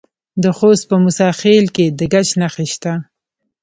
د 0.43 0.45
خوست 0.57 0.83
په 0.89 0.95
موسی 1.03 1.29
خیل 1.41 1.65
کې 1.75 1.85
د 1.99 2.01
ګچ 2.13 2.29
نښې 2.41 2.65
شته. 2.73 2.93